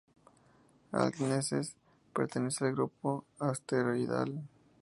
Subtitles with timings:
[0.93, 1.75] Aksnes
[2.11, 4.47] pertenece al grupo asteroidal de Hilda.